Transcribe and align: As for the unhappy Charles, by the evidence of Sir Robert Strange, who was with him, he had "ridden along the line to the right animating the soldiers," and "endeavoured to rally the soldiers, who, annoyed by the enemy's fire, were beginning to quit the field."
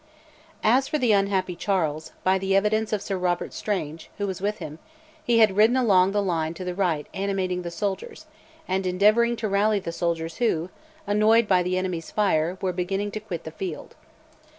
As 0.63 0.87
for 0.87 0.97
the 0.97 1.11
unhappy 1.11 1.55
Charles, 1.55 2.11
by 2.23 2.39
the 2.39 2.55
evidence 2.55 2.91
of 2.91 3.03
Sir 3.03 3.17
Robert 3.19 3.53
Strange, 3.53 4.09
who 4.17 4.25
was 4.25 4.41
with 4.41 4.57
him, 4.57 4.79
he 5.23 5.37
had 5.37 5.55
"ridden 5.55 5.77
along 5.77 6.11
the 6.11 6.23
line 6.23 6.55
to 6.55 6.63
the 6.65 6.73
right 6.73 7.05
animating 7.13 7.61
the 7.61 7.69
soldiers," 7.69 8.25
and 8.67 8.87
"endeavoured 8.87 9.37
to 9.37 9.47
rally 9.47 9.77
the 9.77 9.91
soldiers, 9.91 10.37
who, 10.37 10.71
annoyed 11.05 11.47
by 11.47 11.61
the 11.61 11.77
enemy's 11.77 12.09
fire, 12.09 12.57
were 12.61 12.73
beginning 12.73 13.11
to 13.11 13.19
quit 13.19 13.43
the 13.43 13.51
field." 13.51 13.93